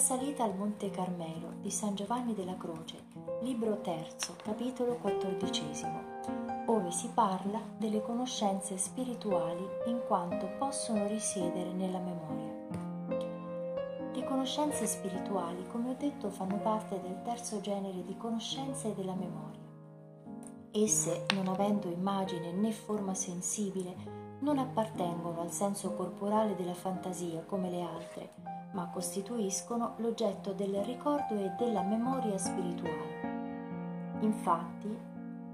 salita 0.00 0.44
al 0.44 0.56
Monte 0.56 0.90
Carmelo 0.90 1.52
di 1.60 1.70
San 1.70 1.94
Giovanni 1.94 2.32
della 2.32 2.56
Croce, 2.56 3.04
libro 3.42 3.82
terzo, 3.82 4.34
capitolo 4.42 4.96
quattordicesimo, 4.96 6.00
ove 6.66 6.90
si 6.90 7.10
parla 7.12 7.60
delle 7.76 8.00
conoscenze 8.00 8.78
spirituali 8.78 9.62
in 9.86 10.00
quanto 10.06 10.48
possono 10.58 11.06
risiedere 11.06 11.72
nella 11.72 11.98
memoria. 11.98 12.50
Le 14.14 14.24
conoscenze 14.24 14.86
spirituali, 14.86 15.66
come 15.68 15.90
ho 15.90 15.96
detto, 15.98 16.30
fanno 16.30 16.56
parte 16.56 16.98
del 16.98 17.20
terzo 17.22 17.60
genere 17.60 18.02
di 18.02 18.16
conoscenze 18.16 18.94
della 18.94 19.14
memoria. 19.14 19.60
Esse, 20.70 21.26
non 21.34 21.46
avendo 21.48 21.90
immagine 21.90 22.52
né 22.52 22.72
forma 22.72 23.12
sensibile, 23.12 23.94
non 24.38 24.56
appartengono 24.56 25.42
al 25.42 25.52
senso 25.52 25.92
corporale 25.92 26.56
della 26.56 26.72
fantasia 26.72 27.42
come 27.44 27.68
le 27.68 27.82
altre, 27.82 28.59
ma 28.72 28.88
costituiscono 28.88 29.94
l'oggetto 29.96 30.52
del 30.52 30.76
ricordo 30.84 31.34
e 31.34 31.50
della 31.58 31.82
memoria 31.82 32.38
spirituale. 32.38 34.18
Infatti, 34.20 34.96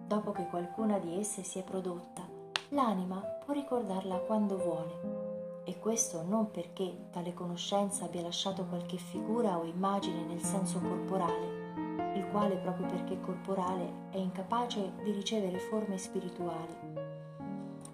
dopo 0.07 0.33
che 0.33 0.47
qualcuna 0.47 0.99
di 0.99 1.19
esse 1.19 1.43
si 1.43 1.59
è 1.59 1.63
prodotta, 1.63 2.23
l'anima 2.71 3.17
può 3.45 3.55
ricordarla 3.55 4.17
quando 4.19 4.57
vuole, 4.57 5.25
e 5.65 5.79
questo 5.79 6.23
non 6.23 6.51
perché 6.51 7.09
tale 7.11 7.35
conoscenza 7.35 8.05
abbia 8.05 8.23
lasciato 8.23 8.65
qualche 8.67 8.99
figura 8.99 9.59
o 9.59 9.65
immagine 9.65 10.25
nel 10.25 10.43
senso 10.43 10.79
corporale, 10.79 12.15
il 12.15 12.27
quale 12.31 12.57
proprio 12.57 12.87
perché 12.87 13.21
corporale 13.21 14.09
è 14.11 14.17
incapace 14.17 14.93
di 15.03 15.11
ricevere 15.11 15.59
forme 15.59 15.99
spirituali, 15.99 17.16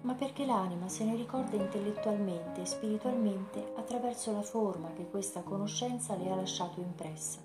ma 0.03 0.13
perché 0.13 0.45
l'anima 0.45 0.89
se 0.89 1.05
ne 1.05 1.15
ricorda 1.15 1.55
intellettualmente 1.55 2.61
e 2.61 2.65
spiritualmente 2.65 3.73
attraverso 3.75 4.31
la 4.31 4.41
forma 4.41 4.91
che 4.93 5.09
questa 5.09 5.43
conoscenza 5.43 6.15
le 6.15 6.29
ha 6.29 6.35
lasciato 6.35 6.81
impressa. 6.81 7.39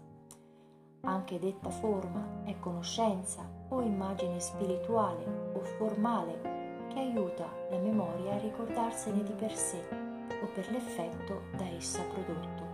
Anche 1.02 1.38
detta 1.38 1.70
forma 1.70 2.42
è 2.44 2.58
conoscenza 2.58 3.48
o 3.69 3.80
immagine 3.80 4.41
spirituale 4.41 5.52
o 5.55 5.60
formale 5.78 6.86
che 6.88 6.98
aiuta 6.98 7.48
la 7.70 7.78
memoria 7.78 8.34
a 8.34 8.38
ricordarsene 8.38 9.22
di 9.22 9.32
per 9.32 9.54
sé 9.54 9.80
o 10.42 10.47
per 10.52 10.69
l'effetto 10.70 11.42
da 11.56 11.66
essa 11.69 12.02
prodotto. 12.02 12.66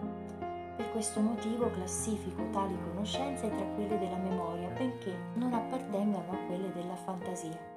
Per 0.77 0.91
questo 0.93 1.21
motivo 1.21 1.71
classifico 1.71 2.43
tali 2.51 2.77
conoscenze 2.89 3.49
tra 3.49 3.65
quelle 3.75 3.99
della 3.99 4.17
memoria, 4.17 4.69
benché 4.71 5.15
non 5.35 5.53
appartengano 5.53 6.33
a 6.33 6.47
quelle 6.47 6.73
della 6.73 6.97
fantasia 6.97 7.73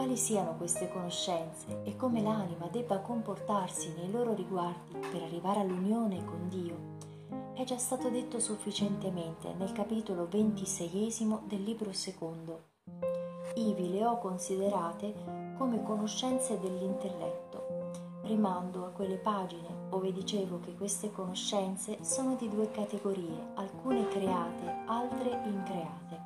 quali 0.00 0.16
siano 0.16 0.54
queste 0.56 0.88
conoscenze 0.88 1.82
e 1.84 1.94
come 1.94 2.22
l'anima 2.22 2.68
debba 2.68 3.00
comportarsi 3.00 3.92
nei 3.98 4.10
loro 4.10 4.32
riguardi 4.32 4.96
per 4.96 5.22
arrivare 5.22 5.60
all'unione 5.60 6.24
con 6.24 6.48
Dio, 6.48 6.96
è 7.52 7.64
già 7.64 7.76
stato 7.76 8.08
detto 8.08 8.40
sufficientemente 8.40 9.52
nel 9.58 9.72
capitolo 9.72 10.26
ventiseiesimo 10.26 11.42
del 11.44 11.62
libro 11.62 11.92
secondo. 11.92 12.68
Ivi 13.56 13.90
le 13.90 14.06
ho 14.06 14.16
considerate 14.16 15.12
come 15.58 15.82
conoscenze 15.82 16.58
dell'intelletto. 16.58 17.90
Rimando 18.22 18.86
a 18.86 18.92
quelle 18.92 19.16
pagine 19.16 19.88
dove 19.90 20.12
dicevo 20.12 20.60
che 20.60 20.74
queste 20.76 21.12
conoscenze 21.12 21.98
sono 22.02 22.36
di 22.36 22.48
due 22.48 22.70
categorie, 22.70 23.52
alcune 23.56 24.08
create, 24.08 24.82
altre 24.86 25.42
increate. 25.44 26.19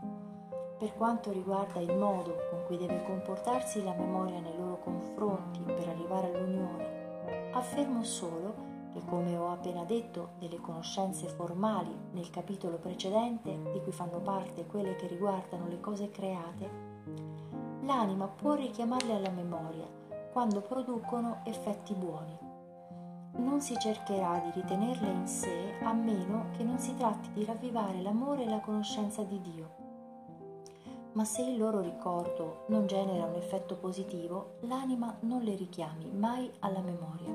Per 0.85 0.97
quanto 0.97 1.33
riguarda 1.33 1.81
il 1.81 1.97
modo 1.97 2.37
con 2.51 2.67
cui 2.67 2.77
deve 2.77 3.03
comportarsi 3.05 3.83
la 3.83 3.95
memoria 3.95 4.39
nei 4.41 4.55
loro 4.55 4.81
confronti 4.81 5.61
per 5.61 5.89
arrivare 5.89 6.31
all'unione, 6.31 7.53
affermo 7.55 8.05
solo 8.05 8.55
che, 8.93 9.01
come 9.07 9.35
ho 9.35 9.51
appena 9.51 9.83
detto 9.85 10.33
delle 10.39 10.61
conoscenze 10.61 11.27
formali 11.29 11.91
nel 12.11 12.29
capitolo 12.29 12.77
precedente, 12.77 13.59
di 13.73 13.81
cui 13.81 13.93
fanno 13.93 14.21
parte 14.21 14.67
quelle 14.67 14.95
che 14.97 15.07
riguardano 15.07 15.69
le 15.69 15.81
cose 15.81 16.11
create, 16.11 16.69
l'anima 17.81 18.27
può 18.27 18.53
richiamarle 18.53 19.15
alla 19.15 19.31
memoria 19.31 19.87
quando 20.35 20.61
producono 20.61 21.41
effetti 21.45 21.95
buoni. 21.95 22.39
Non 23.37 23.63
si 23.63 23.75
cercherà 23.79 24.39
di 24.41 24.51
ritenerle 24.61 25.09
in 25.09 25.27
sé 25.27 25.79
a 25.83 25.95
meno 25.95 26.51
che 26.55 26.63
non 26.63 26.79
si 26.79 26.95
tratti 26.95 27.31
di 27.33 27.43
ravvivare 27.43 28.03
l'amore 28.03 28.43
e 28.43 28.51
la 28.51 28.61
conoscenza 28.61 29.23
di 29.23 29.41
Dio 29.41 29.84
ma 31.15 31.25
se 31.25 31.43
il 31.43 31.57
loro 31.57 31.81
ricordo 31.81 32.65
non 32.69 32.87
genera 32.87 33.25
un 33.25 33.35
effetto 33.35 33.77
positivo, 33.77 34.57
l'anima 34.61 35.17
non 35.21 35.43
le 35.43 35.55
richiami 35.55 36.11
mai 36.11 36.51
alla 36.61 36.81
memoria. 36.81 37.33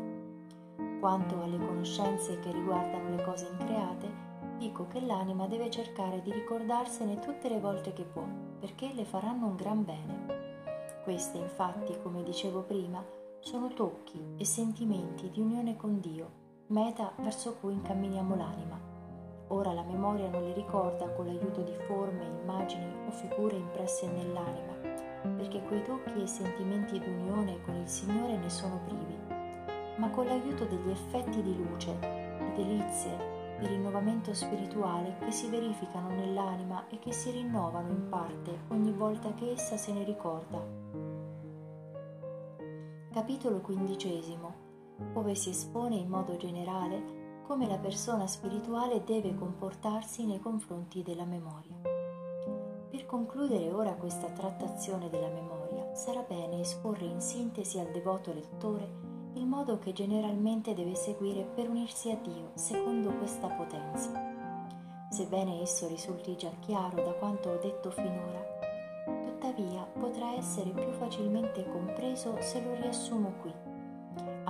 Quanto 1.00 1.42
alle 1.42 1.58
conoscenze 1.58 2.40
che 2.40 2.52
riguardano 2.52 3.16
le 3.16 3.24
cose 3.24 3.48
increate, 3.50 4.28
dico 4.58 4.88
che 4.88 5.00
l'anima 5.00 5.48
deve 5.48 5.70
cercare 5.70 6.22
di 6.22 6.32
ricordarsene 6.32 7.20
tutte 7.20 7.48
le 7.48 7.60
volte 7.60 7.94
che 7.94 8.04
può, 8.04 8.26
perché 8.60 8.92
le 8.94 9.06
faranno 9.06 9.48
un 9.48 9.56
gran 9.56 9.86
bene. 9.86 11.02
Queste, 11.04 11.38
infatti, 11.38 11.98
come 12.02 12.22
dicevo 12.24 12.64
prima, 12.64 13.04
sono 13.40 13.70
tocchi 13.70 14.22
e 14.36 14.44
sentimenti 14.44 15.30
di 15.30 15.40
unione 15.40 15.78
con 15.78 16.02
Dio, 16.02 16.30
meta 16.68 17.14
verso 17.20 17.56
cui 17.56 17.74
incamminiamo 17.74 18.36
l'anima 18.36 18.89
Ora 19.52 19.74
la 19.74 19.82
memoria 19.82 20.30
non 20.30 20.44
le 20.44 20.54
ricorda 20.54 21.10
con 21.10 21.26
l'aiuto 21.26 21.62
di 21.62 21.74
forme, 21.88 22.24
immagini 22.24 22.86
o 23.08 23.12
figure 23.12 23.56
impresse 23.56 24.08
nell'anima, 24.08 24.74
perché 25.38 25.64
quei 25.64 25.82
tocchi 25.82 26.22
e 26.22 26.28
sentimenti 26.28 27.00
d'unione 27.00 27.60
con 27.64 27.76
il 27.76 27.88
Signore 27.88 28.38
ne 28.38 28.50
sono 28.50 28.80
privi, 28.86 29.18
ma 29.98 30.10
con 30.12 30.28
l'aiuto 30.28 30.66
degli 30.66 30.92
effetti 30.92 31.42
di 31.42 31.58
luce, 31.58 31.98
di 32.38 32.64
delizie, 32.64 33.58
di 33.60 33.66
rinnovamento 33.66 34.36
spirituale 34.36 35.18
che 35.20 35.32
si 35.32 35.50
verificano 35.50 36.10
nell'anima 36.10 36.88
e 36.88 37.00
che 37.00 37.12
si 37.12 37.32
rinnovano 37.32 37.90
in 37.90 38.08
parte 38.08 38.66
ogni 38.68 38.92
volta 38.92 39.34
che 39.34 39.52
essa 39.52 39.78
se 39.78 39.92
ne 39.92 40.04
ricorda. 40.04 40.64
Capitolo 43.12 43.62
quindicesimo, 43.62 44.54
ove 45.14 45.34
si 45.34 45.50
espone 45.50 45.96
in 45.96 46.08
modo 46.08 46.38
generale 46.38 47.19
come 47.50 47.66
la 47.68 47.80
persona 47.80 48.28
spirituale 48.28 49.04
deve 49.04 49.34
comportarsi 49.34 50.24
nei 50.24 50.40
confronti 50.40 51.02
della 51.02 51.26
memoria. 51.26 51.78
Per 52.92 53.08
concludere 53.08 53.72
ora 53.72 53.96
questa 53.96 54.28
trattazione 54.28 55.10
della 55.10 55.30
memoria, 55.30 55.96
sarà 55.96 56.22
bene 56.22 56.60
esporre 56.60 57.06
in 57.06 57.20
sintesi 57.20 57.80
al 57.80 57.90
devoto 57.90 58.32
lettore 58.32 59.08
il 59.34 59.48
modo 59.48 59.80
che 59.80 59.94
generalmente 59.94 60.76
deve 60.76 60.94
seguire 60.94 61.42
per 61.42 61.68
unirsi 61.68 62.12
a 62.12 62.18
Dio 62.22 62.52
secondo 62.54 63.10
questa 63.14 63.48
potenza. 63.48 64.12
Sebbene 65.10 65.60
esso 65.64 65.88
risulti 65.88 66.38
già 66.38 66.52
chiaro 66.60 67.02
da 67.02 67.14
quanto 67.14 67.50
ho 67.50 67.58
detto 67.58 67.90
finora, 67.90 68.46
tuttavia 69.26 69.82
potrà 70.00 70.36
essere 70.36 70.70
più 70.70 70.92
facilmente 70.92 71.68
compreso 71.68 72.36
se 72.42 72.64
lo 72.64 72.76
riassumo 72.76 73.34
qui 73.42 73.69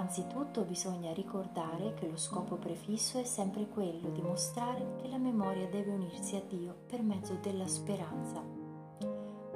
Anzitutto 0.10 0.64
bisogna 0.64 1.14
ricordare 1.14 1.94
che 1.94 2.08
lo 2.08 2.18
scopo 2.18 2.56
prefisso 2.56 3.20
è 3.20 3.24
sempre 3.24 3.68
quello 3.68 4.10
di 4.10 4.24
mostrare 4.24 4.96
che 5.00 5.08
la 5.08 5.20
memoria 5.20 5.68
deve 5.68 5.92
unirsi 5.92 6.36
a 6.36 6.42
Dio 6.48 6.78
per 6.88 7.04
mezzo 7.04 7.36
della 7.36 7.68
speranza. 7.68 8.42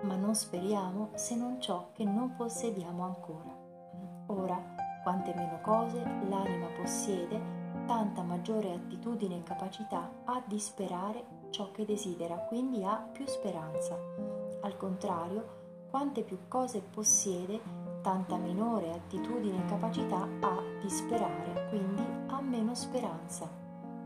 Ma 0.02 0.16
non 0.16 0.36
speriamo 0.36 1.10
se 1.16 1.36
non 1.36 1.60
ciò 1.60 1.90
che 1.94 2.04
non 2.04 2.36
possediamo 2.36 3.04
ancora. 3.04 3.52
Ora, 4.28 4.76
quante 5.02 5.34
meno 5.34 5.60
cose 5.64 6.04
l'anima 6.30 6.68
possiede, 6.68 7.42
tanta 7.88 8.22
maggiore 8.22 8.74
attitudine 8.74 9.38
e 9.38 9.44
capacità 9.44 10.08
ha 10.26 10.40
di 10.46 10.60
sperare 10.60 11.48
ciò 11.50 11.72
che 11.72 11.84
desidera, 11.84 12.36
quindi 12.36 12.84
ha 12.84 12.98
più 13.12 13.26
speranza. 13.26 13.98
Al 14.62 14.78
contrario, 14.78 15.88
quante 15.90 16.22
più 16.22 16.48
cose 16.48 16.80
possiede, 16.80 17.83
tanta 18.04 18.36
minore 18.36 18.92
attitudine 18.92 19.60
e 19.60 19.66
capacità 19.66 20.28
ha 20.42 20.62
di 20.82 20.90
sperare, 20.90 21.70
quindi 21.70 22.04
ha 22.28 22.42
meno 22.42 22.76
speranza. 22.76 23.50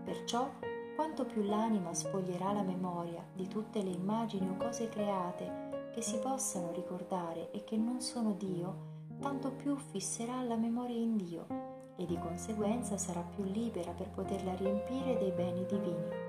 Perciò, 0.04 0.48
quanto 0.95 1.25
più 1.25 1.42
l'anima 1.42 1.94
spoglierà 1.95 2.54
la 2.54 2.62
memoria 2.62 3.25
di 3.33 3.48
tutte 3.48 3.81
le 3.81 3.89
immagini 3.89 4.48
o 4.50 4.56
cose 4.56 4.88
create 4.88 5.89
che 5.94 6.01
si 6.01 6.19
possano 6.19 6.71
ricordare 6.74 7.50
e 7.51 7.63
che 7.63 7.75
non 7.75 8.00
sono 8.00 8.33
Dio, 8.33 8.95
tanto 9.19 9.51
più 9.51 9.75
fisserà 9.75 10.44
la 10.44 10.56
memoria 10.56 10.95
in 10.95 11.18
Dio 11.18 11.48
e 11.95 12.06
di 12.06 12.19
conseguenza 12.19 12.98
sarà 12.98 13.21
più 13.21 13.44
libera 13.45 13.92
per 13.94 14.10
poterla 14.12 14.54
riempire 14.54 15.18
dei 15.18 15.31
beni 15.31 15.66
divini. 15.66 16.25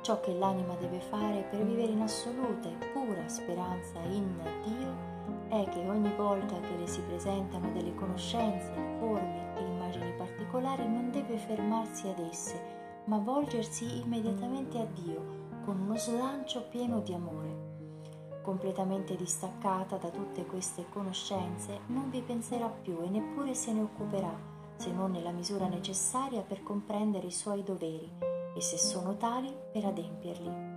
Ciò 0.00 0.18
che 0.18 0.34
l'anima 0.34 0.74
deve 0.74 0.98
fare 0.98 1.46
per 1.48 1.64
vivere 1.64 1.92
in 1.92 2.00
assoluta 2.00 2.68
e 2.68 2.86
pura 2.88 3.28
speranza 3.28 4.00
in 4.00 4.36
Dio 4.64 5.11
è 5.52 5.68
che 5.68 5.86
ogni 5.86 6.10
volta 6.16 6.58
che 6.60 6.74
le 6.78 6.86
si 6.86 7.02
presentano 7.02 7.70
delle 7.72 7.94
conoscenze, 7.94 8.72
forme 8.98 9.54
e 9.58 9.62
immagini 9.62 10.10
particolari 10.16 10.88
non 10.88 11.10
deve 11.10 11.36
fermarsi 11.36 12.08
ad 12.08 12.18
esse, 12.20 12.58
ma 13.04 13.18
volgersi 13.18 14.00
immediatamente 14.00 14.78
a 14.78 14.86
Dio 14.86 15.40
con 15.62 15.78
uno 15.78 15.94
slancio 15.96 16.68
pieno 16.70 17.00
di 17.00 17.12
amore. 17.12 18.40
Completamente 18.42 19.14
distaccata 19.14 19.98
da 19.98 20.08
tutte 20.08 20.46
queste 20.46 20.86
conoscenze, 20.88 21.80
non 21.88 22.08
vi 22.08 22.22
penserà 22.22 22.68
più 22.68 23.02
e 23.02 23.10
neppure 23.10 23.52
se 23.52 23.74
ne 23.74 23.82
occuperà, 23.82 24.34
se 24.76 24.90
non 24.90 25.10
nella 25.10 25.32
misura 25.32 25.68
necessaria 25.68 26.40
per 26.40 26.62
comprendere 26.62 27.26
i 27.26 27.30
suoi 27.30 27.62
doveri 27.62 28.10
e 28.54 28.60
se 28.62 28.78
sono 28.78 29.18
tali 29.18 29.54
per 29.70 29.84
adempierli. 29.84 30.71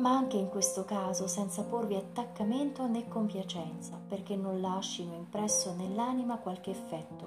Ma 0.00 0.16
anche 0.16 0.38
in 0.38 0.48
questo 0.48 0.86
caso 0.86 1.26
senza 1.26 1.62
porvi 1.62 1.94
attaccamento 1.94 2.86
né 2.86 3.06
compiacenza, 3.06 4.00
perché 4.08 4.34
non 4.34 4.58
lasciino 4.58 5.14
impresso 5.14 5.74
nell'anima 5.74 6.38
qualche 6.38 6.70
effetto. 6.70 7.26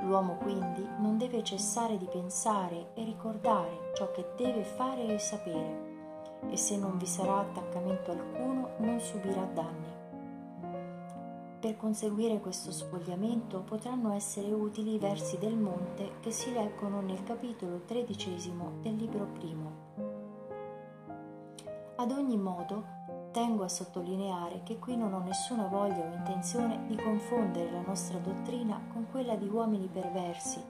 L'uomo 0.00 0.38
quindi 0.38 0.88
non 1.00 1.18
deve 1.18 1.44
cessare 1.44 1.98
di 1.98 2.06
pensare 2.06 2.92
e 2.94 3.04
ricordare 3.04 3.92
ciò 3.94 4.10
che 4.10 4.24
deve 4.38 4.64
fare 4.64 5.06
e 5.06 5.18
sapere, 5.18 6.40
e 6.48 6.56
se 6.56 6.78
non 6.78 6.96
vi 6.96 7.04
sarà 7.06 7.40
attaccamento 7.40 8.10
alcuno 8.10 8.70
non 8.78 8.98
subirà 8.98 9.44
danni. 9.52 9.90
Per 11.60 11.76
conseguire 11.76 12.40
questo 12.40 12.72
spogliamento 12.72 13.60
potranno 13.60 14.14
essere 14.14 14.50
utili 14.50 14.94
i 14.94 14.98
versi 14.98 15.36
del 15.36 15.58
monte 15.58 16.12
che 16.20 16.30
si 16.30 16.54
leggono 16.54 17.02
nel 17.02 17.22
capitolo 17.22 17.82
tredicesimo 17.84 18.78
del 18.80 18.96
libro 18.96 19.26
primo. 19.26 20.01
Ad 22.02 22.10
ogni 22.10 22.36
modo, 22.36 23.30
tengo 23.30 23.62
a 23.62 23.68
sottolineare 23.68 24.62
che 24.64 24.80
qui 24.80 24.96
non 24.96 25.14
ho 25.14 25.20
nessuna 25.20 25.68
voglia 25.68 26.04
o 26.04 26.12
intenzione 26.12 26.84
di 26.88 26.96
confondere 26.96 27.70
la 27.70 27.84
nostra 27.86 28.18
dottrina 28.18 28.88
con 28.92 29.06
quella 29.08 29.36
di 29.36 29.46
uomini 29.46 29.86
perversi 29.86 30.60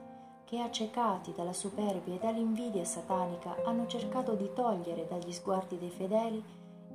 che, 0.43 0.59
accecati 0.59 1.33
dalla 1.35 1.51
superbia 1.51 2.13
e 2.13 2.19
dall'invidia 2.19 2.85
satanica, 2.85 3.55
hanno 3.65 3.87
cercato 3.87 4.35
di 4.35 4.51
togliere 4.53 5.07
dagli 5.09 5.31
sguardi 5.31 5.79
dei 5.79 5.89
fedeli 5.89 6.43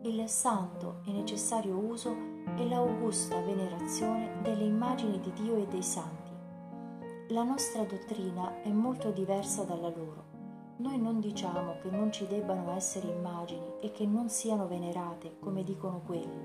il 0.02 0.28
santo 0.28 1.00
e 1.04 1.10
necessario 1.10 1.74
uso 1.76 2.14
e 2.56 2.68
l'augusta 2.68 3.40
venerazione 3.40 4.40
delle 4.40 4.62
immagini 4.62 5.18
di 5.18 5.32
Dio 5.32 5.56
e 5.56 5.66
dei 5.66 5.82
santi. 5.82 6.30
La 7.30 7.42
nostra 7.42 7.82
dottrina 7.82 8.62
è 8.62 8.68
molto 8.68 9.10
diversa 9.10 9.64
dalla 9.64 9.88
loro. 9.88 10.27
Noi 10.78 10.96
non 11.00 11.18
diciamo 11.18 11.78
che 11.82 11.90
non 11.90 12.12
ci 12.12 12.24
debbano 12.28 12.72
essere 12.72 13.08
immagini 13.08 13.66
e 13.80 13.90
che 13.90 14.06
non 14.06 14.28
siano 14.28 14.68
venerate, 14.68 15.36
come 15.40 15.64
dicono 15.64 16.02
quelli, 16.06 16.40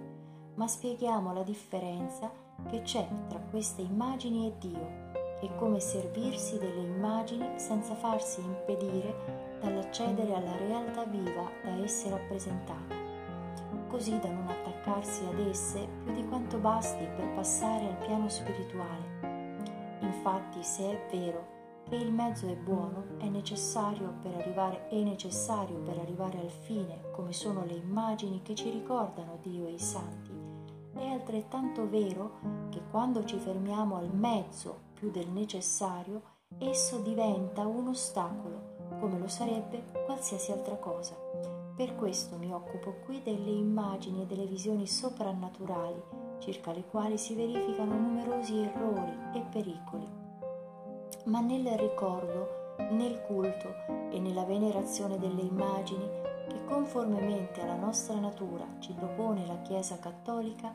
ma 0.56 0.68
spieghiamo 0.68 1.32
la 1.34 1.44
differenza 1.44 2.32
che 2.68 2.82
c'è 2.82 3.08
tra 3.28 3.38
queste 3.38 3.84
immagini 3.84 4.48
e 4.48 4.58
Dio 4.58 5.12
e 5.40 5.56
come 5.58 5.80
servirsi 5.80 6.58
delle 6.58 6.82
immagini 6.82 7.48
senza 7.58 7.94
farsi 7.94 8.42
impedire 8.42 9.60
dall'accedere 9.62 10.34
alla 10.34 10.58
realtà 10.58 11.04
viva 11.04 11.48
da 11.64 11.84
esse 11.84 12.10
rappresentata 12.10 13.02
così 13.88 14.18
da 14.18 14.30
non 14.30 14.48
attaccarsi 14.48 15.24
ad 15.26 15.40
esse 15.48 15.88
più 16.04 16.14
di 16.16 16.28
quanto 16.28 16.58
basti 16.58 17.06
per 17.16 17.32
passare 17.36 17.86
al 17.86 17.98
piano 17.98 18.28
spirituale. 18.28 20.00
Infatti, 20.00 20.64
se 20.64 20.90
è 20.90 21.16
vero 21.16 21.53
che 21.94 22.00
il 22.00 22.12
mezzo 22.12 22.48
è 22.48 22.56
buono, 22.56 23.04
è 23.20 23.28
necessario 23.28 24.16
per 24.20 24.34
arrivare, 24.34 24.88
è 24.88 24.96
necessario 24.96 25.78
per 25.78 26.00
arrivare 26.00 26.40
al 26.40 26.50
fine, 26.50 27.12
come 27.12 27.34
sono 27.34 27.64
le 27.66 27.74
immagini 27.74 28.42
che 28.42 28.56
ci 28.56 28.72
ricordano 28.72 29.38
Dio 29.44 29.68
e 29.68 29.74
i 29.74 29.80
santi, 29.80 30.32
è 30.96 31.06
altrettanto 31.06 31.88
vero 31.88 32.40
che 32.72 32.82
quando 32.90 33.24
ci 33.26 33.38
fermiamo 33.38 33.96
al 33.96 34.10
mezzo 34.12 34.86
più 34.94 35.12
del 35.12 35.30
necessario, 35.30 36.24
esso 36.58 36.98
diventa 36.98 37.68
un 37.68 37.90
ostacolo, 37.90 38.98
come 39.00 39.20
lo 39.20 39.28
sarebbe 39.28 39.84
qualsiasi 40.08 40.52
altra 40.52 40.78
cosa. 40.78 41.16
Per 41.76 41.96
questo 41.96 42.38
mi 42.38 42.52
occupo 42.52 42.96
qui 43.06 43.22
delle 43.22 43.52
immagini 43.52 44.24
e 44.24 44.26
delle 44.26 44.48
visioni 44.48 44.88
soprannaturali, 44.88 46.02
circa 46.40 46.72
le 46.72 46.86
quali 46.86 47.20
si 47.20 47.36
verificano 47.36 47.96
numerosi 47.96 48.58
errori 48.58 49.16
e 49.36 49.42
pericoli. 49.42 50.23
Ma 51.26 51.40
nel 51.40 51.68
ricordo, 51.78 52.76
nel 52.92 53.22
culto 53.22 53.74
e 54.12 54.20
nella 54.20 54.44
venerazione 54.44 55.18
delle 55.18 55.42
immagini, 55.42 56.08
che 56.50 56.66
conformemente 56.66 57.62
alla 57.62 57.78
nostra 57.78 58.20
natura 58.20 58.66
ci 58.80 58.94
propone 58.94 59.46
la 59.46 59.62
Chiesa 59.62 60.00
cattolica, 60.00 60.74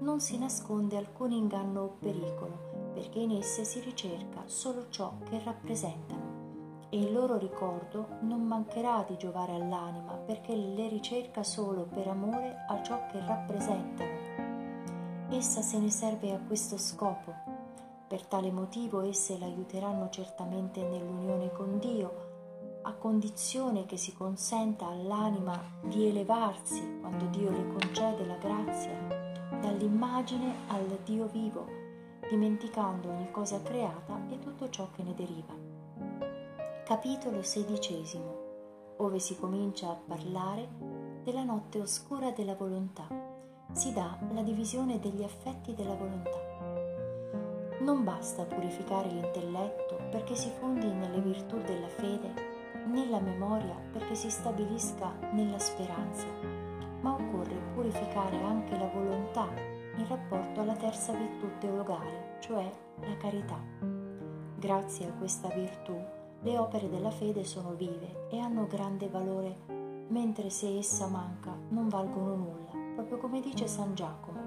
non 0.00 0.20
si 0.20 0.38
nasconde 0.38 0.96
alcun 0.96 1.32
inganno 1.32 1.82
o 1.82 1.96
pericolo, 1.98 2.92
perché 2.94 3.18
in 3.18 3.32
esse 3.32 3.64
si 3.64 3.80
ricerca 3.80 4.42
solo 4.46 4.88
ciò 4.90 5.12
che 5.28 5.40
rappresentano 5.42 6.30
e 6.92 6.98
il 6.98 7.12
loro 7.12 7.38
ricordo 7.38 8.18
non 8.22 8.42
mancherà 8.42 9.04
di 9.06 9.16
giovare 9.16 9.54
all'anima 9.54 10.12
perché 10.14 10.56
le 10.56 10.88
ricerca 10.88 11.44
solo 11.44 11.84
per 11.86 12.08
amore 12.08 12.64
a 12.68 12.82
ciò 12.82 13.06
che 13.06 13.20
rappresentano. 13.24 14.10
Essa 15.30 15.62
se 15.62 15.78
ne 15.78 15.90
serve 15.90 16.32
a 16.32 16.40
questo 16.40 16.76
scopo. 16.76 17.49
Per 18.10 18.26
tale 18.26 18.50
motivo 18.50 19.02
esse 19.02 19.38
l'aiuteranno 19.38 20.08
certamente 20.10 20.82
nell'unione 20.82 21.52
con 21.52 21.78
Dio, 21.78 22.80
a 22.82 22.92
condizione 22.94 23.86
che 23.86 23.96
si 23.96 24.12
consenta 24.14 24.88
all'anima 24.88 25.78
di 25.80 26.08
elevarsi 26.08 26.98
quando 26.98 27.26
Dio 27.26 27.52
le 27.52 27.68
concede 27.68 28.26
la 28.26 28.34
grazia, 28.34 28.98
dall'immagine 29.60 30.52
al 30.70 30.88
Dio 31.04 31.26
vivo, 31.26 31.64
dimenticando 32.28 33.10
ogni 33.10 33.30
cosa 33.30 33.62
creata 33.62 34.20
e 34.28 34.40
tutto 34.40 34.68
ciò 34.70 34.88
che 34.90 35.04
ne 35.04 35.14
deriva. 35.14 35.54
Capitolo 36.84 37.38
XVI, 37.38 38.20
ove 38.96 39.20
si 39.20 39.38
comincia 39.38 39.88
a 39.88 40.00
parlare 40.04 40.68
della 41.22 41.44
notte 41.44 41.78
oscura 41.78 42.32
della 42.32 42.56
volontà. 42.56 43.06
Si 43.70 43.92
dà 43.92 44.18
la 44.32 44.42
divisione 44.42 44.98
degli 44.98 45.22
affetti 45.22 45.74
della 45.74 45.94
volontà. 45.94 46.49
Non 47.80 48.04
basta 48.04 48.44
purificare 48.44 49.08
l'intelletto 49.08 49.98
perché 50.10 50.34
si 50.34 50.50
fondi 50.58 50.86
nelle 50.86 51.20
virtù 51.20 51.56
della 51.62 51.88
fede, 51.88 52.32
nella 52.86 53.20
memoria 53.20 53.74
perché 53.92 54.14
si 54.14 54.30
stabilisca 54.30 55.10
nella 55.32 55.58
speranza, 55.58 56.26
ma 57.00 57.14
occorre 57.14 57.56
purificare 57.74 58.42
anche 58.42 58.76
la 58.76 58.88
volontà 58.88 59.48
in 59.96 60.06
rapporto 60.06 60.60
alla 60.60 60.76
terza 60.76 61.12
virtù 61.12 61.48
teologale, 61.58 62.36
cioè 62.40 62.70
la 63.00 63.16
carità. 63.16 63.58
Grazie 64.56 65.08
a 65.08 65.12
questa 65.12 65.48
virtù 65.48 65.94
le 66.42 66.58
opere 66.58 66.88
della 66.88 67.10
fede 67.10 67.44
sono 67.44 67.72
vive 67.74 68.28
e 68.30 68.38
hanno 68.38 68.66
grande 68.66 69.08
valore, 69.08 69.56
mentre 70.08 70.50
se 70.50 70.76
essa 70.76 71.06
manca 71.06 71.54
non 71.68 71.88
valgono 71.88 72.34
nulla, 72.34 72.94
proprio 72.94 73.18
come 73.18 73.40
dice 73.40 73.66
San 73.66 73.94
Giacomo. 73.94 74.40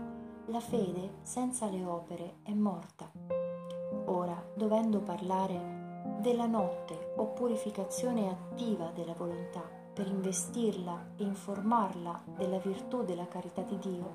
La 0.48 0.60
fede 0.60 1.20
senza 1.22 1.70
le 1.70 1.86
opere 1.86 2.38
è 2.44 2.54
morta. 2.54 3.10
Ora, 4.06 4.42
dovendo 4.54 5.00
parlare 5.00 5.82
della 6.20 6.46
notte 6.46 7.14
o 7.16 7.28
purificazione 7.28 8.30
attiva 8.30 8.92
della 8.94 9.14
volontà 9.14 9.62
per 9.94 10.08
investirla 10.08 11.12
e 11.18 11.24
informarla 11.24 12.24
della 12.36 12.58
virtù 12.58 13.04
della 13.04 13.28
carità 13.28 13.62
di 13.62 13.78
Dio, 13.80 14.14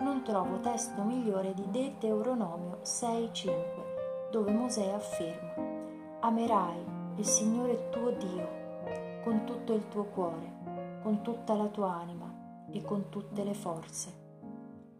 non 0.00 0.22
trovo 0.24 0.60
testo 0.60 1.02
migliore 1.02 1.54
di 1.54 1.64
Deuteronomio 1.70 2.80
6:5, 2.82 4.30
dove 4.30 4.52
Mosè 4.52 4.90
afferma 4.90 5.54
Amerai 6.20 6.84
il 7.16 7.24
Signore 7.24 7.88
tuo 7.90 8.10
Dio 8.10 8.66
con 9.22 9.44
tutto 9.44 9.72
il 9.72 9.88
tuo 9.88 10.04
cuore, 10.04 11.00
con 11.02 11.22
tutta 11.22 11.54
la 11.54 11.66
tua 11.66 11.92
anima 11.92 12.66
e 12.70 12.82
con 12.82 13.08
tutte 13.08 13.44
le 13.44 13.54
forze. 13.54 14.17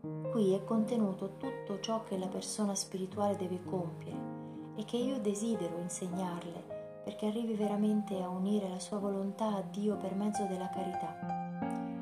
Qui 0.00 0.54
è 0.54 0.64
contenuto 0.64 1.36
tutto 1.36 1.80
ciò 1.80 2.04
che 2.04 2.16
la 2.16 2.28
persona 2.28 2.74
spirituale 2.74 3.36
deve 3.36 3.62
compiere 3.64 4.36
e 4.76 4.84
che 4.84 4.96
io 4.96 5.18
desidero 5.18 5.78
insegnarle 5.78 6.76
perché 7.04 7.26
arrivi 7.26 7.54
veramente 7.54 8.22
a 8.22 8.28
unire 8.28 8.68
la 8.68 8.78
sua 8.78 8.98
volontà 8.98 9.54
a 9.56 9.62
Dio 9.62 9.96
per 9.96 10.14
mezzo 10.14 10.44
della 10.44 10.68
carità. 10.68 11.16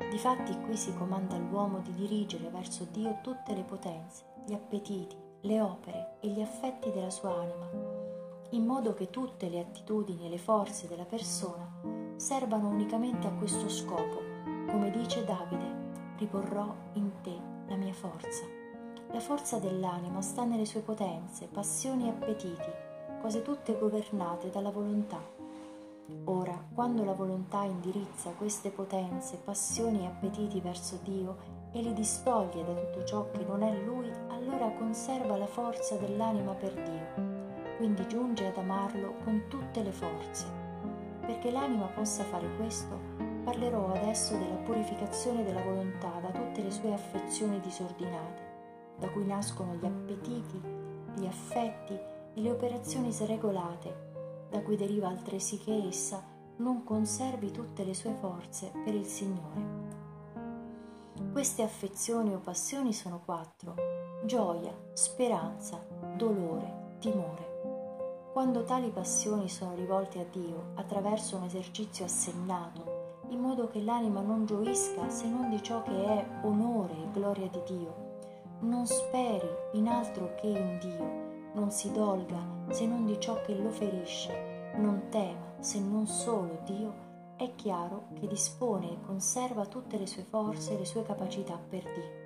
Difatti 0.09 0.59
qui 0.61 0.75
si 0.75 0.93
comanda 0.95 1.35
all'uomo 1.35 1.79
di 1.79 1.93
dirigere 1.93 2.49
verso 2.49 2.85
Dio 2.91 3.19
tutte 3.21 3.53
le 3.55 3.63
potenze, 3.63 4.23
gli 4.45 4.53
appetiti, 4.53 5.15
le 5.41 5.61
opere 5.61 6.17
e 6.19 6.27
gli 6.27 6.41
affetti 6.41 6.91
della 6.91 7.09
sua 7.09 7.33
anima 7.33 7.97
in 8.51 8.65
modo 8.65 8.93
che 8.93 9.09
tutte 9.09 9.49
le 9.49 9.59
attitudini 9.59 10.25
e 10.25 10.29
le 10.29 10.37
forze 10.37 10.87
della 10.87 11.03
persona 11.03 11.69
servano 12.15 12.69
unicamente 12.69 13.27
a 13.27 13.31
questo 13.31 13.67
scopo, 13.67 14.21
come 14.67 14.89
dice 14.89 15.25
Davide, 15.25 16.15
riporrò 16.17 16.73
in 16.93 17.11
te 17.21 17.56
la 17.67 17.75
mia 17.75 17.93
forza. 17.93 18.43
La 19.11 19.19
forza 19.19 19.57
dell'anima 19.59 20.21
sta 20.21 20.43
nelle 20.43 20.65
sue 20.65 20.81
potenze, 20.81 21.47
passioni 21.47 22.07
e 22.07 22.09
appetiti, 22.09 22.71
cose 23.21 23.41
tutte 23.41 23.77
governate 23.77 24.49
dalla 24.49 24.71
volontà. 24.71 25.19
Ora, 26.25 26.57
quando 26.73 27.03
la 27.03 27.13
volontà 27.13 27.63
indirizza 27.63 28.31
queste 28.31 28.69
potenze, 28.69 29.37
passioni 29.43 30.03
e 30.03 30.07
appetiti 30.07 30.59
verso 30.61 30.99
Dio 31.03 31.37
e 31.71 31.81
li 31.81 31.93
distoglie 31.93 32.63
da 32.63 32.73
tutto 32.73 33.03
ciò 33.03 33.29
che 33.31 33.43
non 33.43 33.61
è 33.61 33.83
Lui, 33.83 34.09
allora 34.27 34.71
conserva 34.71 35.37
la 35.37 35.47
forza 35.47 35.95
dell'anima 35.95 36.53
per 36.53 36.73
Dio 36.73 37.37
quindi 37.77 38.07
giunge 38.07 38.47
ad 38.47 38.57
amarlo 38.57 39.13
con 39.23 39.43
tutte 39.47 39.83
le 39.83 39.91
forze. 39.91 40.45
Perché 41.21 41.51
l'anima 41.51 41.85
possa 41.85 42.23
fare 42.23 42.49
questo, 42.55 43.06
parlerò 43.47 43.93
adesso 43.93 44.35
della 44.35 44.57
purificazione 44.57 45.41
della 45.45 45.61
volontà 45.61 46.19
da 46.19 46.31
tutte 46.31 46.61
le 46.61 46.69
sue 46.69 46.91
affezioni 46.91 47.61
disordinate, 47.61 48.41
da 48.99 49.07
cui 49.07 49.25
nascono 49.25 49.73
gli 49.75 49.85
appetiti, 49.85 50.61
gli 51.15 51.25
affetti 51.25 51.93
e 51.93 52.41
le 52.41 52.51
operazioni 52.51 53.09
sregolate, 53.09 54.47
da 54.49 54.61
cui 54.61 54.75
deriva 54.75 55.07
altresì 55.07 55.59
che 55.59 55.81
essa 55.87 56.21
non 56.57 56.83
conservi 56.83 57.51
tutte 57.51 57.85
le 57.85 57.93
sue 57.93 58.11
forze 58.19 58.69
per 58.83 58.93
il 58.93 59.05
Signore. 59.05 59.85
Queste 61.31 61.63
affezioni 61.63 62.33
o 62.33 62.39
passioni 62.39 62.91
sono 62.91 63.21
quattro: 63.23 63.75
gioia, 64.25 64.75
speranza, 64.91 65.79
dolore, 66.17 66.97
timore. 66.99 67.45
Quando 68.33 68.65
tali 68.65 68.89
passioni 68.89 69.47
sono 69.47 69.73
rivolte 69.73 70.19
a 70.19 70.25
Dio 70.29 70.71
attraverso 70.75 71.37
un 71.37 71.43
esercizio 71.43 72.03
assennato, 72.03 72.96
in 73.29 73.39
modo 73.39 73.67
che 73.67 73.81
l'anima 73.81 74.21
non 74.21 74.45
gioisca 74.45 75.09
se 75.09 75.27
non 75.27 75.49
di 75.49 75.61
ciò 75.61 75.83
che 75.83 76.05
è 76.05 76.25
onore 76.43 76.93
e 76.93 77.11
gloria 77.11 77.47
di 77.47 77.61
Dio, 77.65 78.05
non 78.59 78.85
speri 78.85 79.47
in 79.73 79.87
altro 79.87 80.35
che 80.35 80.47
in 80.47 80.77
Dio, 80.79 81.51
non 81.53 81.71
si 81.71 81.91
dolga 81.91 82.39
se 82.69 82.85
non 82.85 83.05
di 83.05 83.19
ciò 83.19 83.41
che 83.41 83.55
lo 83.55 83.69
ferisce, 83.69 84.71
non 84.77 85.07
tema 85.09 85.53
se 85.59 85.79
non 85.79 86.07
solo 86.07 86.59
Dio, 86.63 87.05
è 87.35 87.53
chiaro 87.55 88.07
che 88.13 88.27
dispone 88.27 88.91
e 88.91 89.01
conserva 89.05 89.65
tutte 89.65 89.97
le 89.97 90.07
sue 90.07 90.23
forze 90.23 90.73
e 90.73 90.79
le 90.79 90.85
sue 90.85 91.03
capacità 91.03 91.57
per 91.57 91.83
Dio. 91.83 92.25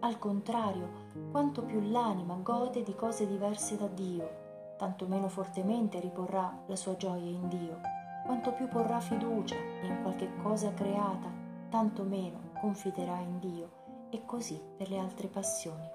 Al 0.00 0.18
contrario, 0.18 0.88
quanto 1.30 1.62
più 1.62 1.80
l'anima 1.80 2.34
gode 2.34 2.82
di 2.82 2.94
cose 2.94 3.26
diverse 3.26 3.76
da 3.78 3.86
Dio, 3.86 4.42
tanto 4.76 5.06
meno 5.06 5.28
fortemente 5.28 5.98
riporrà 6.00 6.62
la 6.66 6.76
sua 6.76 6.96
gioia 6.96 7.30
in 7.30 7.48
Dio. 7.48 7.93
Quanto 8.24 8.52
più 8.52 8.68
porrà 8.68 9.00
fiducia 9.00 9.56
in 9.82 9.98
qualche 10.02 10.30
cosa 10.42 10.72
creata, 10.72 11.30
tanto 11.68 12.04
meno 12.04 12.52
confiderà 12.58 13.18
in 13.18 13.38
Dio 13.38 14.08
e 14.08 14.24
così 14.24 14.58
per 14.76 14.88
le 14.88 14.98
altre 14.98 15.28
passioni. 15.28 15.90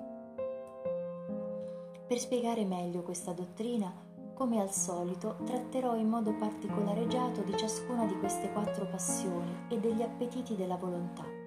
Per 2.08 2.18
spiegare 2.20 2.66
meglio 2.66 3.02
questa 3.02 3.34
dottrina, 3.34 3.92
come 4.34 4.62
al 4.62 4.72
solito, 4.72 5.38
tratterò 5.44 5.96
in 5.96 6.08
modo 6.08 6.34
particolareggiato 6.34 7.42
di 7.42 7.58
ciascuna 7.58 8.06
di 8.06 8.18
queste 8.20 8.52
quattro 8.52 8.86
passioni 8.86 9.66
e 9.68 9.80
degli 9.80 10.02
appetiti 10.02 10.56
della 10.56 10.78
volontà. 10.78 11.39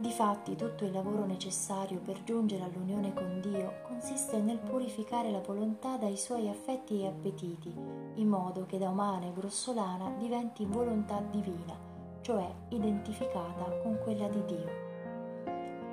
Difatti 0.00 0.54
tutto 0.54 0.84
il 0.84 0.92
lavoro 0.92 1.24
necessario 1.26 1.98
per 1.98 2.22
giungere 2.22 2.62
all'unione 2.62 3.12
con 3.12 3.40
Dio 3.40 3.80
consiste 3.82 4.38
nel 4.38 4.58
purificare 4.58 5.32
la 5.32 5.40
volontà 5.40 5.96
dai 5.96 6.16
suoi 6.16 6.48
affetti 6.48 7.02
e 7.02 7.08
appetiti, 7.08 7.74
in 8.14 8.28
modo 8.28 8.64
che 8.64 8.78
da 8.78 8.90
umana 8.90 9.26
e 9.26 9.32
grossolana 9.32 10.14
diventi 10.16 10.64
volontà 10.66 11.20
divina, 11.28 11.76
cioè 12.20 12.48
identificata 12.68 13.64
con 13.82 13.98
quella 14.00 14.28
di 14.28 14.44
Dio. 14.44 14.86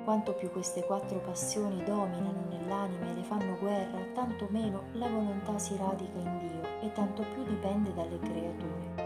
Quanto 0.04 0.34
più 0.34 0.52
queste 0.52 0.84
quattro 0.84 1.18
passioni 1.18 1.82
dominano 1.82 2.44
nell'anima 2.48 3.10
e 3.10 3.14
le 3.14 3.24
fanno 3.24 3.58
guerra, 3.58 3.98
tanto 4.14 4.46
meno 4.50 4.84
la 4.92 5.08
volontà 5.08 5.58
si 5.58 5.76
radica 5.76 6.16
in 6.16 6.38
Dio 6.38 6.80
e 6.80 6.92
tanto 6.92 7.24
più 7.34 7.42
dipende 7.42 7.92
dalle 7.92 8.20
creature 8.20 9.05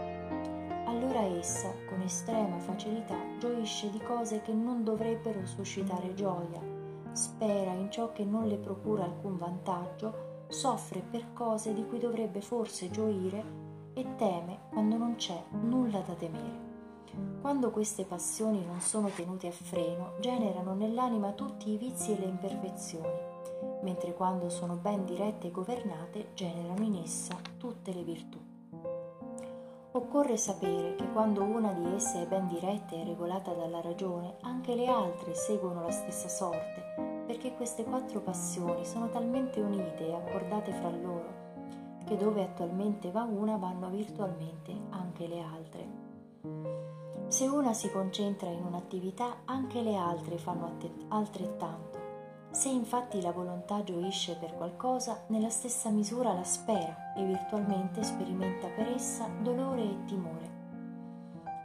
allora 0.91 1.21
essa, 1.21 1.73
con 1.87 2.01
estrema 2.01 2.59
facilità, 2.59 3.17
gioisce 3.39 3.89
di 3.89 3.99
cose 3.99 4.41
che 4.41 4.51
non 4.51 4.83
dovrebbero 4.83 5.45
suscitare 5.45 6.13
gioia, 6.13 6.61
spera 7.13 7.71
in 7.71 7.89
ciò 7.89 8.11
che 8.11 8.25
non 8.25 8.47
le 8.47 8.57
procura 8.57 9.05
alcun 9.05 9.37
vantaggio, 9.37 10.45
soffre 10.49 11.01
per 11.01 11.31
cose 11.31 11.73
di 11.73 11.85
cui 11.85 11.97
dovrebbe 11.97 12.41
forse 12.41 12.91
gioire 12.91 13.59
e 13.93 14.15
teme 14.17 14.63
quando 14.69 14.97
non 14.97 15.15
c'è 15.15 15.41
nulla 15.61 15.99
da 15.99 16.13
temere. 16.13 16.69
Quando 17.39 17.71
queste 17.71 18.03
passioni 18.03 18.63
non 18.65 18.81
sono 18.81 19.07
tenute 19.09 19.47
a 19.47 19.51
freno, 19.51 20.13
generano 20.19 20.73
nell'anima 20.73 21.31
tutti 21.31 21.71
i 21.71 21.77
vizi 21.77 22.11
e 22.11 22.19
le 22.19 22.25
imperfezioni, 22.25 23.19
mentre 23.83 24.13
quando 24.13 24.49
sono 24.49 24.75
ben 24.75 25.05
dirette 25.05 25.47
e 25.47 25.51
governate, 25.51 26.31
generano 26.33 26.83
in 26.83 26.95
essa 26.95 27.35
tutte 27.57 27.93
le 27.93 28.03
virtù. 28.03 28.50
Occorre 29.93 30.37
sapere 30.37 30.95
che 30.95 31.11
quando 31.11 31.43
una 31.43 31.73
di 31.73 31.93
esse 31.95 32.21
è 32.21 32.25
ben 32.25 32.47
diretta 32.47 32.95
e 32.95 33.03
regolata 33.03 33.51
dalla 33.51 33.81
ragione, 33.81 34.37
anche 34.39 34.73
le 34.73 34.87
altre 34.87 35.35
seguono 35.35 35.81
la 35.81 35.91
stessa 35.91 36.29
sorte, 36.29 37.23
perché 37.27 37.53
queste 37.55 37.83
quattro 37.83 38.21
passioni 38.21 38.85
sono 38.85 39.09
talmente 39.09 39.59
unite 39.59 40.07
e 40.07 40.13
accordate 40.13 40.71
fra 40.71 40.89
loro, 40.89 41.99
che 42.05 42.15
dove 42.15 42.41
attualmente 42.41 43.11
va 43.11 43.23
una 43.23 43.57
vanno 43.57 43.89
virtualmente 43.89 44.73
anche 44.91 45.27
le 45.27 45.41
altre. 45.41 45.87
Se 47.27 47.47
una 47.47 47.73
si 47.73 47.91
concentra 47.91 48.49
in 48.49 48.63
un'attività, 48.63 49.41
anche 49.43 49.81
le 49.81 49.97
altre 49.97 50.37
fanno 50.37 50.77
altrettanto. 51.09 52.00
Se 52.51 52.67
infatti 52.67 53.21
la 53.21 53.31
volontà 53.31 53.81
gioisce 53.81 54.35
per 54.35 54.53
qualcosa, 54.55 55.23
nella 55.27 55.49
stessa 55.49 55.89
misura 55.89 56.33
la 56.33 56.43
spera 56.43 57.13
e 57.15 57.23
virtualmente 57.23 58.03
sperimenta 58.03 58.67
per 58.67 58.89
essa 58.89 59.25
dolore 59.41 59.83
e 59.83 60.03
timore. 60.03 60.59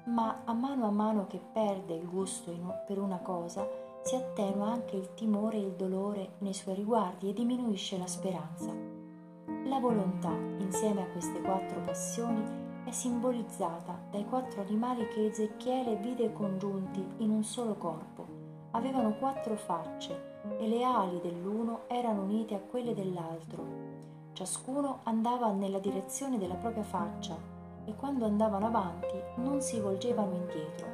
Ma 0.04 0.42
a 0.44 0.52
mano 0.52 0.86
a 0.86 0.92
mano 0.92 1.26
che 1.26 1.40
perde 1.52 1.94
il 1.94 2.08
gusto 2.08 2.52
per 2.86 2.98
una 2.98 3.18
cosa, 3.18 3.68
si 4.02 4.14
attenua 4.14 4.70
anche 4.70 4.94
il 4.94 5.12
timore 5.14 5.56
e 5.56 5.62
il 5.62 5.72
dolore 5.72 6.34
nei 6.38 6.54
suoi 6.54 6.76
riguardi 6.76 7.30
e 7.30 7.32
diminuisce 7.32 7.98
la 7.98 8.06
speranza. 8.06 8.72
La 9.64 9.80
volontà, 9.80 10.30
insieme 10.58 11.02
a 11.02 11.10
queste 11.10 11.40
quattro 11.40 11.80
passioni, 11.80 12.44
è 12.84 12.92
simbolizzata 12.92 14.06
dai 14.12 14.24
quattro 14.24 14.60
animali 14.60 15.08
che 15.08 15.26
Ezechiele 15.26 15.96
vide 15.96 16.32
congiunti 16.32 17.04
in 17.16 17.30
un 17.30 17.42
solo 17.42 17.74
corpo. 17.74 18.24
Avevano 18.70 19.16
quattro 19.18 19.56
facce 19.56 20.34
e 20.58 20.68
le 20.68 20.84
ali 20.84 21.20
dell'uno 21.20 21.82
erano 21.88 22.22
unite 22.22 22.54
a 22.54 22.60
quelle 22.60 22.94
dell'altro. 22.94 23.64
Ciascuno 24.32 25.00
andava 25.04 25.50
nella 25.52 25.78
direzione 25.78 26.38
della 26.38 26.54
propria 26.54 26.82
faccia 26.82 27.36
e 27.84 27.94
quando 27.94 28.24
andavano 28.24 28.66
avanti 28.66 29.14
non 29.36 29.60
si 29.60 29.80
volgevano 29.80 30.34
indietro. 30.34 30.86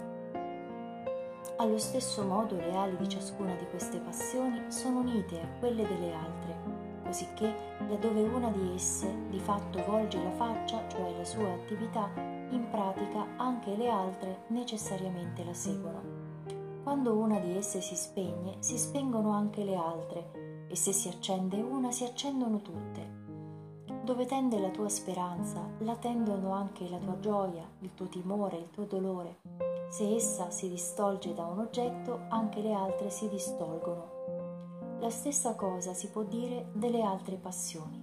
Allo 1.57 1.79
stesso 1.79 2.23
modo 2.25 2.57
le 2.57 2.75
ali 2.75 2.97
di 2.97 3.09
ciascuna 3.09 3.55
di 3.55 3.67
queste 3.67 3.99
passioni 3.99 4.71
sono 4.71 5.01
unite 5.01 5.41
a 5.41 5.59
quelle 5.59 5.87
delle 5.87 6.13
altre, 6.13 6.57
cosicché 7.05 7.53
laddove 7.89 8.23
una 8.23 8.51
di 8.51 8.75
esse 8.75 9.13
di 9.29 9.39
fatto 9.39 9.83
volge 9.85 10.23
la 10.23 10.33
faccia, 10.33 10.83
cioè 10.89 11.17
la 11.17 11.25
sua 11.25 11.53
attività, 11.53 12.09
in 12.17 12.67
pratica 12.71 13.27
anche 13.37 13.77
le 13.77 13.89
altre 13.89 14.43
necessariamente 14.49 15.45
la 15.45 15.55
seguono. 15.55 16.22
Quando 16.83 17.17
una 17.17 17.39
di 17.39 17.57
esse 17.57 17.81
si 17.81 17.95
spegne, 17.95 18.57
si 18.59 18.77
spengono 18.77 19.31
anche 19.31 19.63
le 19.63 19.77
altre, 19.77 20.67
e 20.69 20.75
se 20.75 20.93
si 20.93 21.07
accende 21.07 21.61
una, 21.61 21.93
si 21.93 22.05
accendono 22.05 22.61
tutte. 22.61 23.21
Dove 24.03 24.27
tende 24.27 24.59
la 24.59 24.71
tua 24.71 24.89
speranza, 24.89 25.65
la 25.79 25.95
tendono 25.95 26.53
anche 26.53 26.89
la 26.89 26.99
tua 26.99 27.21
gioia, 27.21 27.65
il 27.79 27.95
tuo 27.95 28.09
timore, 28.09 28.57
il 28.57 28.71
tuo 28.71 28.85
dolore. 28.85 29.39
Se 29.91 30.13
essa 30.13 30.51
si 30.51 30.69
distolge 30.69 31.33
da 31.35 31.47
un 31.47 31.61
oggetto, 31.61 32.23
anche 32.29 32.61
le 32.61 32.73
altre 32.73 33.11
si 33.11 33.29
distolgono. 33.29 34.99
La 34.99 35.11
stessa 35.11 35.55
cosa 35.55 35.95
si 35.95 36.09
può 36.09 36.25
dire 36.25 36.71
delle 36.73 37.03
altre 37.03 37.37
passioni. 37.37 38.03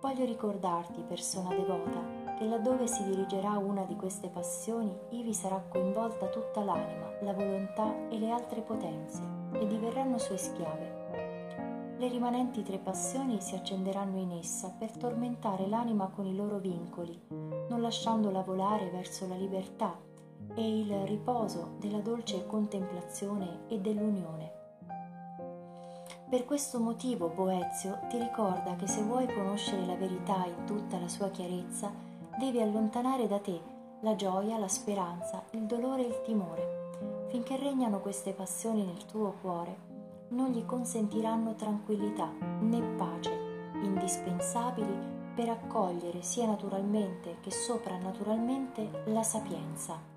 Voglio 0.00 0.24
ricordarti, 0.24 1.02
persona 1.06 1.54
devota, 1.54 2.23
che 2.44 2.50
laddove 2.50 2.86
si 2.86 3.02
dirigerà 3.04 3.56
una 3.56 3.84
di 3.84 3.96
queste 3.96 4.28
passioni, 4.28 4.94
ivi 5.10 5.32
sarà 5.32 5.64
coinvolta 5.66 6.26
tutta 6.26 6.62
l'anima, 6.62 7.10
la 7.22 7.32
volontà 7.32 7.90
e 8.10 8.18
le 8.18 8.30
altre 8.30 8.60
potenze, 8.60 9.22
e 9.52 9.66
diverranno 9.66 10.18
sue 10.18 10.36
schiave. 10.36 11.94
Le 11.96 12.08
rimanenti 12.08 12.62
tre 12.62 12.76
passioni 12.76 13.40
si 13.40 13.54
accenderanno 13.54 14.18
in 14.18 14.32
essa 14.32 14.74
per 14.78 14.94
tormentare 14.94 15.66
l'anima 15.66 16.08
con 16.08 16.26
i 16.26 16.36
loro 16.36 16.58
vincoli, 16.58 17.18
non 17.70 17.80
lasciandola 17.80 18.42
volare 18.42 18.90
verso 18.90 19.26
la 19.26 19.36
libertà 19.36 19.98
e 20.54 20.80
il 20.80 20.92
riposo 21.06 21.76
della 21.78 22.00
dolce 22.00 22.44
contemplazione 22.44 23.60
e 23.68 23.80
dell'unione. 23.80 24.52
Per 26.28 26.44
questo 26.44 26.78
motivo 26.78 27.28
Boezio 27.28 28.00
ti 28.10 28.18
ricorda 28.18 28.76
che 28.76 28.86
se 28.86 29.02
vuoi 29.02 29.32
conoscere 29.32 29.86
la 29.86 29.94
verità 29.94 30.44
in 30.44 30.66
tutta 30.66 30.98
la 30.98 31.08
sua 31.08 31.30
chiarezza, 31.30 32.12
devi 32.38 32.60
allontanare 32.60 33.26
da 33.26 33.38
te 33.38 33.60
la 34.00 34.16
gioia, 34.16 34.58
la 34.58 34.68
speranza, 34.68 35.44
il 35.52 35.62
dolore 35.62 36.04
e 36.04 36.08
il 36.08 36.20
timore. 36.22 37.26
Finché 37.28 37.56
regnano 37.56 38.00
queste 38.00 38.32
passioni 38.32 38.84
nel 38.84 39.06
tuo 39.06 39.34
cuore, 39.40 39.92
non 40.28 40.50
gli 40.50 40.64
consentiranno 40.66 41.54
tranquillità 41.54 42.30
né 42.60 42.80
pace, 42.96 43.30
indispensabili 43.82 45.12
per 45.34 45.48
accogliere 45.48 46.22
sia 46.22 46.46
naturalmente 46.46 47.38
che 47.40 47.50
soprannaturalmente 47.50 49.04
la 49.06 49.22
sapienza. 49.22 50.13